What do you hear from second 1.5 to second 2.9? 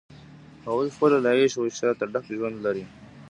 و عشرته ډک ژوند لري.